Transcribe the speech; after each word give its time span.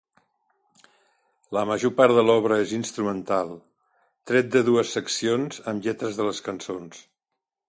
La 1.57 1.65
major 1.71 1.93
part 1.99 2.15
de 2.19 2.23
l'obra 2.29 2.57
és 2.63 2.73
instrumental, 2.79 3.53
tret 4.33 4.53
de 4.57 4.65
dues 4.71 4.97
seccions 4.99 5.65
amb 5.73 5.89
lletres 5.91 6.23
de 6.23 6.31
les 6.31 6.47
cançons. 6.51 7.05